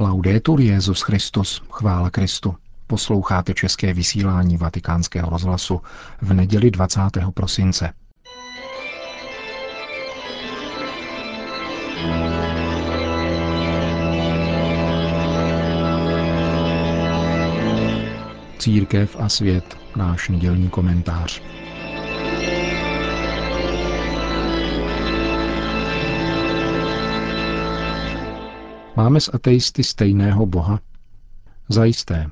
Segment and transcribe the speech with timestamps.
[0.00, 2.54] Laudetur Jezus Christus, chvála Kristu.
[2.86, 5.80] Posloucháte české vysílání Vatikánského rozhlasu
[6.20, 7.00] v neděli 20.
[7.34, 7.92] prosince.
[18.58, 21.42] Církev a svět, náš nedělní komentář.
[28.98, 30.80] Máme s ateisty stejného Boha?
[31.68, 32.30] Zajisté.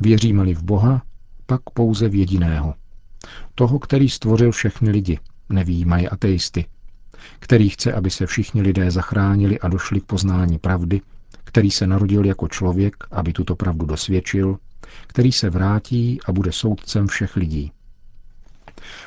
[0.00, 1.02] Věříme-li v Boha,
[1.46, 2.74] pak pouze v jediného.
[3.54, 5.18] Toho, který stvořil všechny lidi,
[5.48, 6.66] nevýjímaje ateisty.
[7.38, 11.00] Který chce, aby se všichni lidé zachránili a došli k poznání pravdy,
[11.44, 14.58] který se narodil jako člověk, aby tuto pravdu dosvědčil,
[15.06, 17.72] který se vrátí a bude soudcem všech lidí.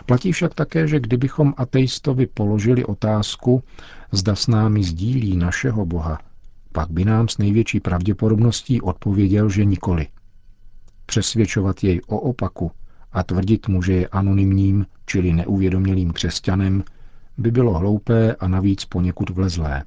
[0.06, 3.64] Platí však také, že kdybychom ateistovi položili otázku,
[4.12, 6.20] zda s námi sdílí našeho Boha,
[6.78, 10.08] pak by nám s největší pravděpodobností odpověděl, že nikoli.
[11.06, 12.72] Přesvědčovat jej o opaku
[13.12, 16.84] a tvrdit mu, že je anonymním, čili neuvědomělým křesťanem,
[17.38, 19.84] by bylo hloupé a navíc poněkud vlezlé.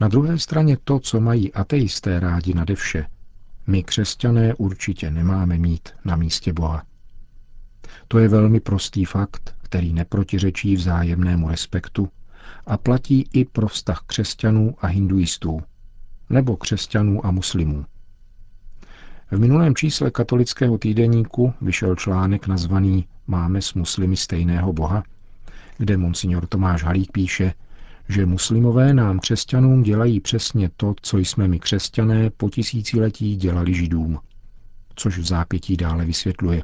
[0.00, 3.06] Na druhé straně to, co mají ateisté rádi nade vše,
[3.66, 6.82] my křesťané určitě nemáme mít na místě Boha.
[8.08, 12.08] To je velmi prostý fakt, který neprotiřečí vzájemnému respektu
[12.66, 15.62] a platí i pro vztah křesťanů a hinduistů,
[16.30, 17.84] nebo křesťanů a muslimů.
[19.30, 25.02] V minulém čísle katolického týdeníku vyšel článek nazvaný Máme s muslimy stejného Boha,
[25.78, 27.54] kde monsignor Tomáš Halík píše,
[28.08, 34.18] že muslimové nám křesťanům dělají přesně to, co jsme my křesťané po tisíciletí dělali židům.
[34.94, 36.62] Což v zápětí dále vysvětluje.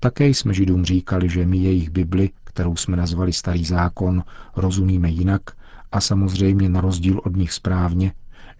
[0.00, 4.22] Také jsme židům říkali, že my jejich Bibli, kterou jsme nazvali Starý zákon,
[4.56, 5.42] rozumíme jinak
[5.92, 8.12] a samozřejmě na rozdíl od nich správně,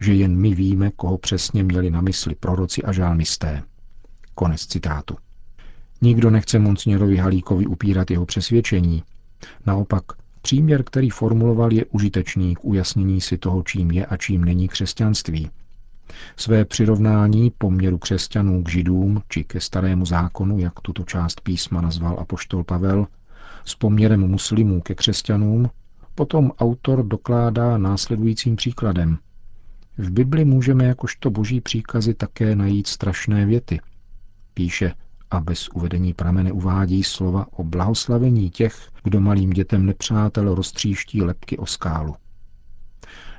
[0.02, 3.62] že jen my víme, koho přesně měli na mysli proroci a žálmisté.
[4.34, 5.16] Konec citátu.
[6.00, 9.02] Nikdo nechce Monsignorovi Halíkovi upírat jeho přesvědčení.
[9.66, 10.02] Naopak,
[10.42, 15.50] příměr, který formuloval, je užitečný k ujasnění si toho, čím je a čím není křesťanství.
[16.36, 22.18] Své přirovnání poměru křesťanů k židům či ke starému zákonu, jak tuto část písma nazval
[22.20, 23.06] apoštol Pavel,
[23.64, 25.70] s poměrem muslimů ke křesťanům,
[26.14, 29.18] potom autor dokládá následujícím příkladem–
[29.98, 33.80] v Bibli můžeme jakožto boží příkazy také najít strašné věty.
[34.54, 34.92] Píše,
[35.30, 41.58] a bez uvedení pramene uvádí slova o blahoslavení těch, kdo malým dětem nepřátel roztříští lepky
[41.58, 42.14] o skálu.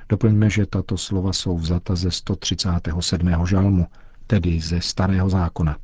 [0.08, 3.46] Doplňme, že tato slova jsou vzata ze 137.
[3.46, 3.86] žalmu,
[4.26, 5.76] tedy ze starého zákona.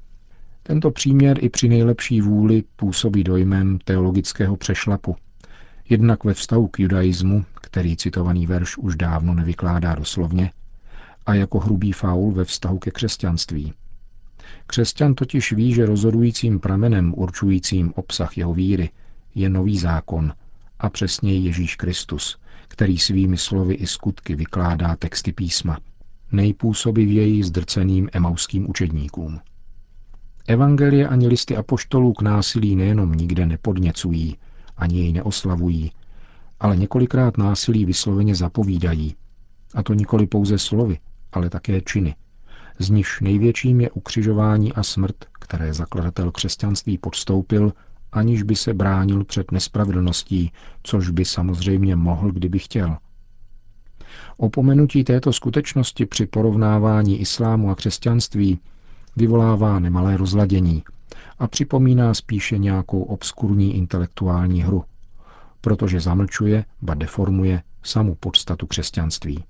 [0.62, 5.16] Tento příměr i při nejlepší vůli působí dojmem teologického přešlapu.
[5.88, 10.52] Jednak ve vztahu k judaismu, který citovaný verš už dávno nevykládá doslovně,
[11.30, 13.72] a jako hrubý faul ve vztahu ke křesťanství.
[14.66, 18.90] Křesťan totiž ví, že rozhodujícím pramenem určujícím obsah jeho víry
[19.34, 20.32] je nový zákon
[20.78, 22.38] a přesně Ježíš Kristus,
[22.68, 25.78] který svými slovy i skutky vykládá texty písma,
[26.32, 29.40] nejpůsobivěji zdrceným emauským učedníkům.
[30.46, 34.36] Evangelie ani listy apoštolů k násilí nejenom nikde nepodněcují,
[34.76, 35.92] ani jej neoslavují,
[36.60, 39.14] ale několikrát násilí vysloveně zapovídají,
[39.74, 40.98] a to nikoli pouze slovy,
[41.32, 42.14] ale také činy.
[42.78, 47.72] Z nichž největším je ukřižování a smrt, které zakladatel křesťanství podstoupil,
[48.12, 50.52] aniž by se bránil před nespravedlností,
[50.82, 52.96] což by samozřejmě mohl, kdyby chtěl.
[54.36, 58.60] Opomenutí této skutečnosti při porovnávání islámu a křesťanství
[59.16, 60.82] vyvolává nemalé rozladění
[61.38, 64.84] a připomíná spíše nějakou obskurní intelektuální hru,
[65.60, 69.44] protože zamlčuje, ba deformuje samu podstatu křesťanství.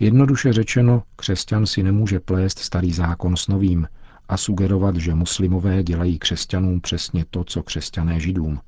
[0.00, 3.88] Jednoduše řečeno, křesťan si nemůže plést starý zákon s novým
[4.28, 8.60] a sugerovat, že muslimové dělají křesťanům přesně to, co křesťané židům.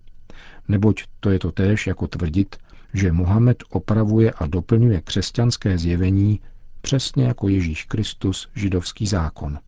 [0.69, 2.57] Neboť to je to též jako tvrdit,
[2.95, 6.41] že Mohamed opravuje a doplňuje křesťanské zjevení
[6.81, 9.59] přesně jako Ježíš Kristus židovský zákon.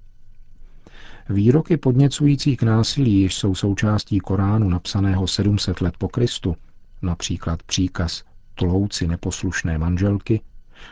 [1.28, 6.56] Výroky podněcující k násilí, jež jsou součástí Koránu napsaného 700 let po Kristu,
[7.02, 8.22] například příkaz
[8.54, 10.40] tlouci neposlušné manželky,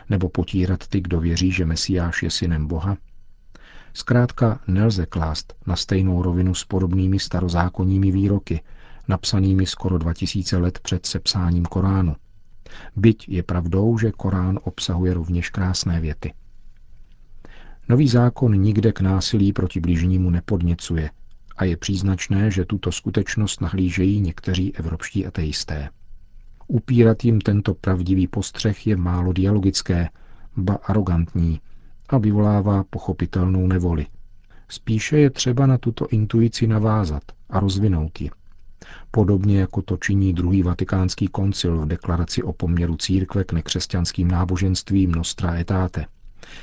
[0.09, 2.97] nebo potírat ty, kdo věří, že Mesiáš je synem Boha?
[3.93, 8.61] Zkrátka nelze klást na stejnou rovinu s podobnými starozákonními výroky,
[9.07, 12.15] napsanými skoro 2000 let před sepsáním Koránu.
[12.95, 16.33] Byť je pravdou, že Korán obsahuje rovněž krásné věty.
[17.89, 21.09] Nový zákon nikde k násilí proti bližnímu nepodněcuje
[21.57, 25.89] a je příznačné, že tuto skutečnost nahlížejí někteří evropští ateisté.
[26.67, 30.09] Upírat jim tento pravdivý postřeh je málo dialogické,
[30.57, 31.61] ba arrogantní
[32.09, 34.05] a vyvolává pochopitelnou nevoli.
[34.67, 38.29] Spíše je třeba na tuto intuici navázat a rozvinout ji.
[39.11, 45.11] Podobně jako to činí druhý vatikánský koncil v deklaraci o poměru církve k nekřesťanským náboženstvím
[45.11, 46.05] Nostra Aetate,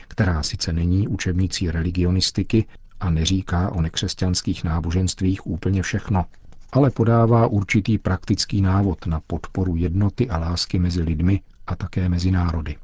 [0.09, 2.67] která sice není učebnicí religionistiky
[3.01, 6.25] a neříká o nekřesťanských náboženstvích úplně všechno,
[6.73, 12.31] ale podává určitý praktický návod na podporu jednoty a lásky mezi lidmi a také mezi
[12.31, 12.77] národy.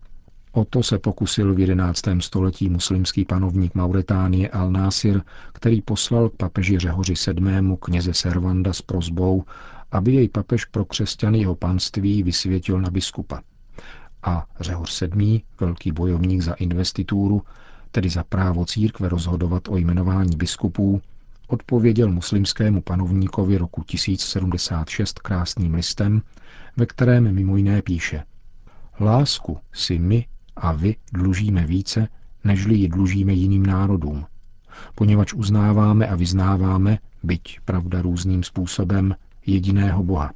[0.53, 2.03] O to se pokusil v 11.
[2.19, 5.23] století muslimský panovník Mauritánie Al-Násir,
[5.53, 7.77] který poslal k papeži Řehoři VII.
[7.81, 9.45] kněze Servanda s prozbou,
[9.93, 13.41] aby jej papež pro křesťany jeho panství vysvětil na biskupa.
[14.23, 17.43] A Řehoř VII., velký bojovník za investituru,
[17.91, 21.03] tedy za právo církve rozhodovat o jmenování biskupů,
[21.47, 26.23] odpověděl muslimskému panovníkovi roku 1076 krásným listem,
[26.77, 28.25] ve kterém mimo jiné píše
[29.01, 30.27] Lásku si my
[30.57, 32.09] a vy dlužíme více,
[32.45, 34.27] nežli ji dlužíme jiným národům,
[34.95, 39.15] poněvadž uznáváme a vyznáváme, byť pravda různým způsobem,
[39.47, 40.33] jediného Boha,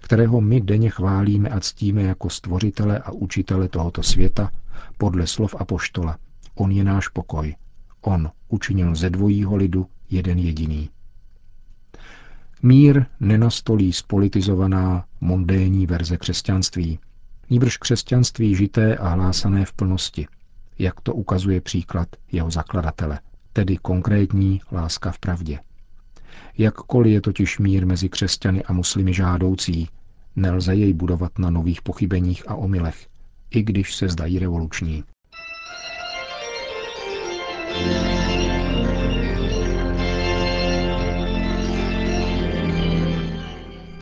[0.00, 4.50] kterého my denně chválíme a ctíme jako stvořitele a učitele tohoto světa
[4.98, 6.18] podle slov Apoštola.
[6.54, 7.54] On je náš pokoj.
[8.00, 10.90] On učinil ze dvojího lidu jeden jediný.
[12.62, 16.98] Mír nenastolí spolitizovaná, mondénní verze křesťanství,
[17.50, 20.26] nýbrž křesťanství žité a hlásané v plnosti,
[20.78, 23.20] jak to ukazuje příklad jeho zakladatele,
[23.52, 25.58] tedy konkrétní láska v pravdě.
[26.58, 29.88] Jakkoliv je totiž mír mezi křesťany a muslimy žádoucí,
[30.36, 33.08] nelze jej budovat na nových pochybeních a omylech,
[33.50, 35.04] i když se zdají revoluční.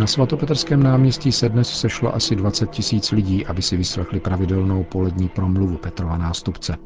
[0.00, 5.28] Na svatopetrském náměstí se dnes sešlo asi 20 tisíc lidí, aby si vyslechli pravidelnou polední
[5.28, 6.76] promluvu Petrova nástupce.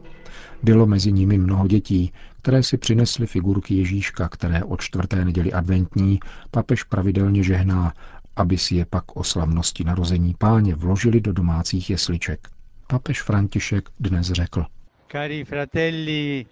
[0.62, 2.12] Bylo mezi nimi mnoho dětí,
[2.42, 6.20] které si přinesly figurky Ježíška, které od čtvrté neděli adventní
[6.50, 7.92] papež pravidelně žehná,
[8.36, 12.48] aby si je pak o slavnosti narození páně vložili do domácích jesliček.
[12.86, 14.66] Papež František dnes řekl.
[15.12, 16.46] Cari fratelli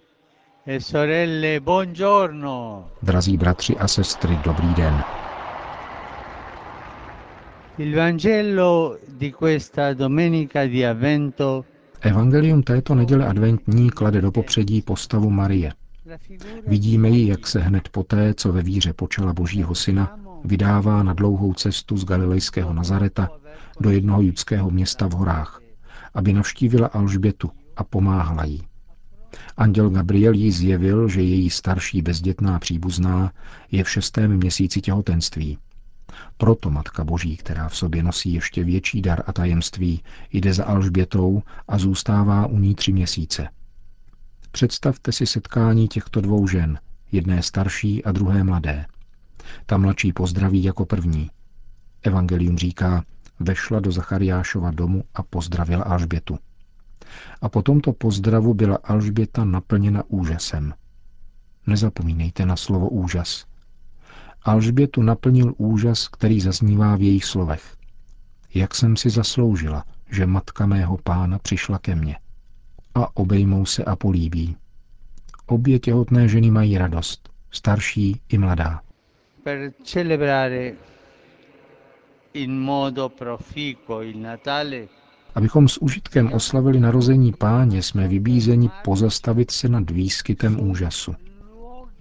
[0.67, 2.85] e sorelle, buongiorno.
[3.01, 5.03] Drazí bratři a sestry, dobrý den.
[12.01, 15.73] Evangelium této neděle adventní klade do popředí postavu Marie.
[16.67, 21.53] Vidíme ji, jak se hned poté, co ve víře počala Božího syna, vydává na dlouhou
[21.53, 23.29] cestu z galilejského Nazareta
[23.79, 25.61] do jednoho judského města v horách,
[26.13, 28.63] aby navštívila Alžbětu a pomáhala jí.
[29.57, 33.31] Anděl Gabriel jí zjevil, že její starší bezdětná příbuzná
[33.71, 35.57] je v šestém měsíci těhotenství
[36.37, 41.43] proto Matka Boží, která v sobě nosí ještě větší dar a tajemství, jde za Alžbětou
[41.67, 43.47] a zůstává u ní tři měsíce.
[44.51, 46.79] Představte si setkání těchto dvou žen,
[47.11, 48.85] jedné starší a druhé mladé.
[49.65, 51.31] Ta mladší pozdraví jako první.
[52.03, 53.03] Evangelium říká,
[53.39, 56.39] vešla do Zachariášova domu a pozdravila Alžbětu.
[57.41, 60.73] A po tomto pozdravu byla Alžběta naplněna úžasem.
[61.67, 63.45] Nezapomínejte na slovo úžas.
[64.45, 67.75] Alžbětu naplnil úžas, který zaznívá v jejich slovech.
[68.53, 72.15] Jak jsem si zasloužila, že matka mého pána přišla ke mně.
[72.95, 74.55] A obejmou se a políbí.
[75.45, 78.81] Obě těhotné ženy mají radost, starší i mladá.
[79.43, 80.71] Per celebrare
[82.33, 84.87] in modo proficuo il Natale
[85.35, 91.15] Abychom s užitkem oslavili narození páně, jsme vybízeni pozastavit se nad výskytem úžasu.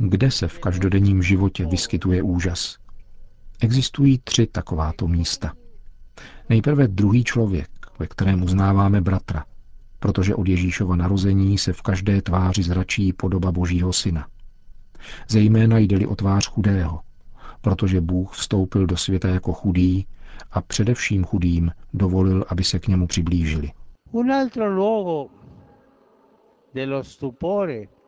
[0.04, 2.78] Kde se v každodenním životě vyskytuje úžas?
[3.60, 5.52] Existují tři takováto místa.
[6.48, 9.44] Nejprve druhý člověk, ve kterém uznáváme bratra,
[9.98, 14.26] protože od Ježíšova narození se v každé tváři zračí podoba Božího syna.
[15.28, 17.00] Zejména jde-li o tvář chudého,
[17.60, 20.06] protože Bůh vstoupil do světa jako chudý
[20.50, 23.70] a především chudým dovolil, aby se k němu přiblížili.
[24.12, 25.30] Un altro luogo
[26.74, 28.01] dello stupore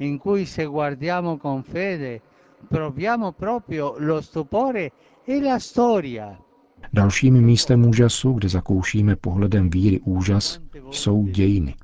[0.00, 2.20] in cui se guardiamo con fede
[2.68, 4.92] proviamo proprio lo stupore
[5.24, 6.38] e la storia.
[6.92, 11.74] Dalším místem úžasu, kde zakoušíme pohledem víry úžas, jsou dějiny.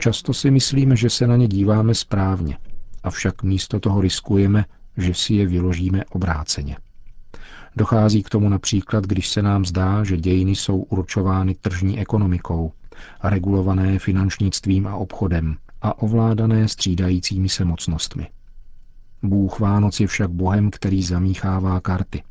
[0.00, 2.58] Často si myslíme, že se na ně díváme správně,
[3.02, 4.64] avšak místo toho riskujeme,
[4.96, 6.76] že si je vyložíme obráceně.
[7.76, 12.72] Dochází k tomu například, když se nám zdá, že dějiny jsou určovány tržní ekonomikou,
[13.22, 18.28] regulované finančnictvím a obchodem a ovládané střídajícími se mocnostmi.
[19.22, 22.22] Bůh Vánoc je však Bohem, který zamíchává karty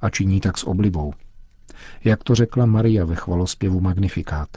[0.00, 1.12] a činí tak s oblibou.
[2.04, 4.48] Jak to řekla Maria ve chvalospěvu Magnifikát,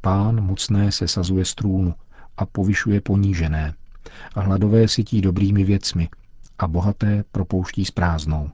[0.00, 1.94] pán mocné se sazuje z trůnu
[2.36, 3.74] a povyšuje ponížené
[4.34, 6.08] a hladové sytí dobrými věcmi
[6.58, 8.50] a bohaté propouští s prázdnou.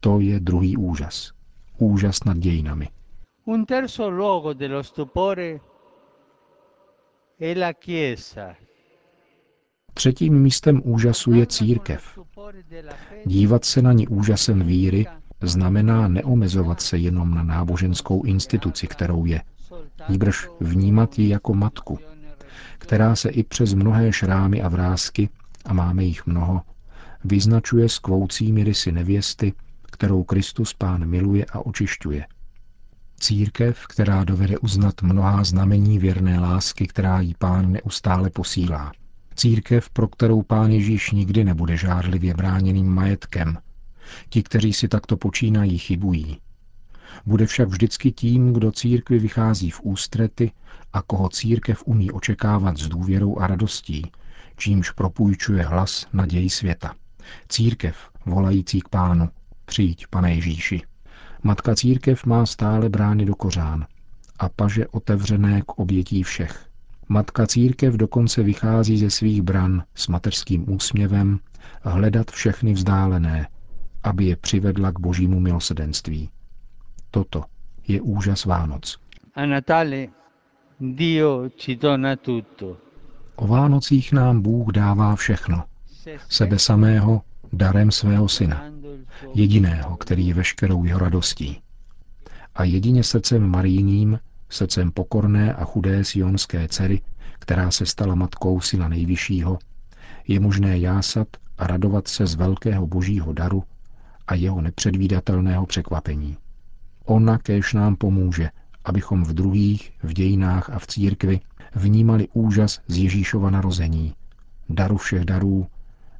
[0.00, 1.32] To je druhý úžas.
[1.78, 2.88] Úžas nad dějinami.
[3.44, 5.60] Un terzo luogo dello stupore.
[9.94, 12.18] Třetím místem úžasu je církev.
[13.26, 15.06] Dívat se na ní úžasem víry
[15.42, 19.42] znamená neomezovat se jenom na náboženskou instituci, kterou je,
[20.08, 21.98] níbrž vnímat ji jako matku,
[22.78, 25.28] která se i přes mnohé šrámy a vrázky,
[25.64, 26.62] a máme jich mnoho,
[27.24, 32.26] vyznačuje skvoucími rysy nevěsty, kterou Kristus Pán miluje a očišťuje.
[33.20, 38.92] Církev, která dovede uznat mnohá znamení věrné lásky, která jí Pán neustále posílá.
[39.34, 43.58] Církev, pro kterou Pán Ježíš nikdy nebude žádlivě bráněným majetkem.
[44.28, 46.40] Ti, kteří si takto počínají, chybují.
[47.26, 50.52] Bude však vždycky tím, kdo církvi vychází v ústrety
[50.92, 54.10] a koho církev umí očekávat s důvěrou a radostí,
[54.56, 56.94] čímž propůjčuje hlas naději světa.
[57.48, 59.28] Církev, volající k pánu,
[59.64, 60.82] přijď, pane Ježíši.
[61.46, 63.86] Matka církev má stále brány do kořán
[64.38, 66.66] a paže otevřené k obětí všech.
[67.08, 71.38] Matka církev dokonce vychází ze svých bran s mateřským úsměvem
[71.82, 73.48] hledat všechny vzdálené,
[74.02, 76.30] aby je přivedla k božímu milosedenství.
[77.10, 77.44] Toto
[77.88, 78.98] je úžas Vánoc.
[79.34, 80.06] A Natale
[80.80, 82.76] Dio ci dona tutto.
[83.36, 85.64] O Vánocích nám Bůh dává všechno.
[86.28, 87.22] Sebe samého
[87.52, 88.73] darem svého syna,
[89.34, 91.60] jediného, který je veškerou jeho radostí.
[92.54, 94.18] A jedině srdcem Marijním,
[94.48, 97.00] srdcem pokorné a chudé sionské dcery,
[97.38, 99.58] která se stala matkou syna nejvyššího,
[100.28, 101.28] je možné jásat
[101.58, 103.64] a radovat se z velkého božího daru
[104.26, 106.36] a jeho nepředvídatelného překvapení.
[107.04, 108.50] Ona kéž nám pomůže,
[108.84, 111.40] abychom v druhých, v dějinách a v církvi
[111.74, 114.14] vnímali úžas z Ježíšova narození,
[114.68, 115.66] daru všech darů,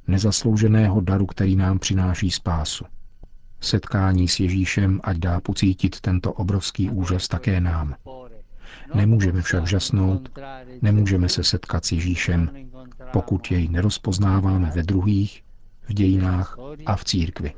[0.07, 2.85] nezaslouženého daru, který nám přináší spásu.
[3.61, 7.95] Setkání s Ježíšem ať dá pocítit tento obrovský úžas také nám.
[8.95, 10.29] Nemůžeme však žasnout,
[10.81, 12.49] nemůžeme se setkat s Ježíšem,
[13.13, 15.43] pokud jej nerozpoznáváme ve druhých,
[15.89, 17.53] v dějinách a v církvi.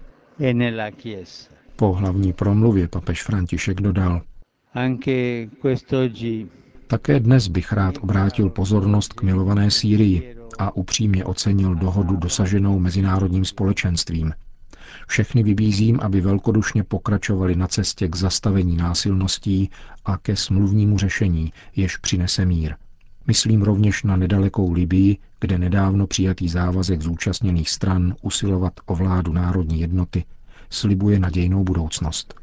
[1.76, 4.22] Po hlavní promluvě papež František dodal,
[6.88, 13.46] také dnes bych rád obrátil pozornost k milované Sýrii a upřímně ocenil dohodu dosaženou mezinárodním
[13.46, 14.34] společenstvím.
[15.08, 19.70] Všechny vybízím, aby velkodušně pokračovali na cestě k zastavení násilností
[20.06, 22.76] a ke smluvnímu řešení, jež přinese mír.
[23.28, 29.80] Myslím rovněž na nedalekou Libii, kde nedávno přijatý závazek zúčastněných stran usilovat o vládu národní
[29.80, 30.24] jednoty
[30.70, 32.34] slibuje nadějnou budoucnost.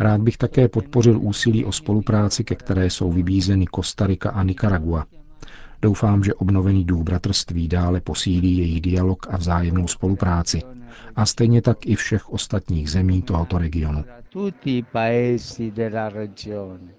[0.00, 5.06] Rád bych také podpořil úsilí o spolupráci, ke které jsou vybízeny Kostarika a Nicaragua.
[5.82, 10.62] Doufám, že obnovený duch bratrství dále posílí jejich dialog a vzájemnou spolupráci
[11.16, 14.04] a stejně tak i všech ostatních zemí tohoto regionu.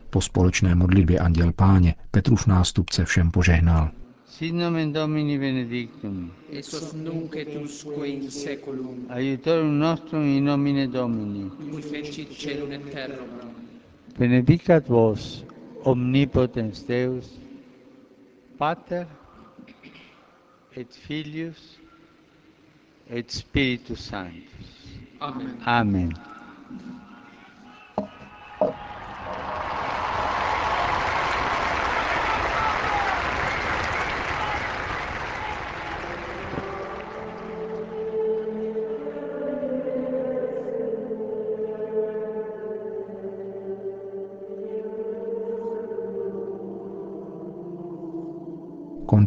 [0.09, 3.91] Po společné modlitbě Anděl Páně Petrův nástupce všem požehnal.
[4.25, 6.31] Sit nomen Domini benedictum.
[6.51, 9.05] Et os nunc et usque in seculum.
[9.09, 11.49] Aiutorium nostrum in nomine Domini.
[11.49, 13.27] Qui fecit celum et terram.
[14.19, 15.45] Benedicat vos,
[15.83, 17.39] omnipotens Deus,
[18.61, 19.07] Pater
[20.75, 21.79] et Filhos
[23.09, 24.51] et Espírito Santo.
[25.65, 26.09] Amém.